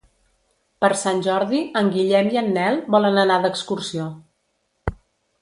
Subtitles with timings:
[0.85, 4.09] Per Sant Jordi en Guillem i en Nel volen anar d'excursió.